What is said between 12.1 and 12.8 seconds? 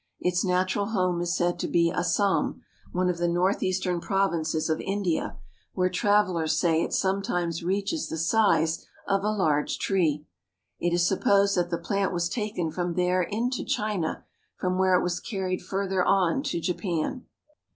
was taken